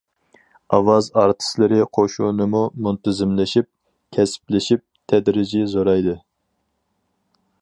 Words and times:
ئاۋاز 0.77 1.09
ئارتىسلىرى 1.23 1.77
قوشۇنىمۇ 1.97 2.63
مۇنتىزىملىشىپ، 2.87 3.71
كەسىپلىشىپ، 4.19 4.85
تەدرىجىي 5.13 5.69
زورايدى. 5.77 6.21